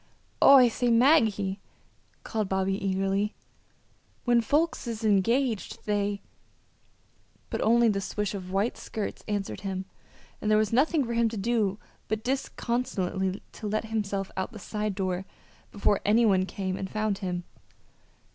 "Oh, 0.41 0.55
I 0.57 0.67
say, 0.67 0.89
Maggie," 0.89 1.59
called 2.23 2.49
Bobby, 2.49 2.73
eagerly, 2.83 3.35
"when 4.25 4.41
folks 4.41 4.87
is 4.87 5.03
engaged 5.03 5.85
they" 5.85 6.23
But 7.51 7.61
only 7.61 7.87
the 7.87 8.01
swish 8.01 8.33
of 8.33 8.49
white 8.51 8.77
skirts 8.77 9.23
answered 9.27 9.61
him, 9.61 9.85
and 10.41 10.49
there 10.49 10.57
was 10.57 10.73
nothing 10.73 11.05
for 11.05 11.13
him 11.13 11.29
to 11.29 11.37
do 11.37 11.77
but 12.07 12.23
disconsolately 12.23 13.43
to 13.51 13.67
let 13.67 13.85
himself 13.93 14.31
out 14.35 14.53
the 14.53 14.57
side 14.57 14.95
door 14.95 15.23
before 15.71 16.01
any 16.03 16.25
one 16.25 16.47
came 16.47 16.77
and 16.77 16.89
found 16.89 17.19
him. 17.19 17.43